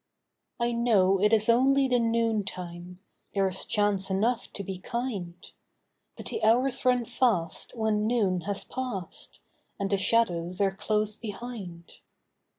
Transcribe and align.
I 0.59 0.71
know 0.71 1.21
it 1.21 1.31
is 1.31 1.47
only 1.47 1.87
the 1.87 1.99
noontime— 1.99 3.01
There 3.35 3.47
is 3.47 3.65
chance 3.65 4.09
enough 4.09 4.51
to 4.53 4.63
be 4.63 4.79
kind; 4.79 5.35
But 6.17 6.25
the 6.25 6.43
hours 6.43 6.83
run 6.83 7.05
fast 7.05 7.77
when 7.77 8.07
noon 8.07 8.41
has 8.47 8.63
passed, 8.63 9.37
And 9.79 9.91
the 9.91 9.97
shadows 9.97 10.59
are 10.59 10.73
close 10.75 11.15
behind. 11.15 11.99